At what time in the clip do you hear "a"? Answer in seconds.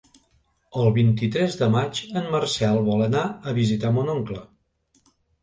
3.53-3.55